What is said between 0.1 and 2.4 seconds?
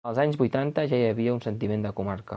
anys vuitanta ja hi havia un sentiment de comarca.